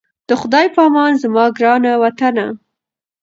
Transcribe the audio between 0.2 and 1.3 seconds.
د خدای په امان